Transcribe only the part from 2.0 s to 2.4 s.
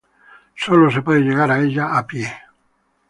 pie.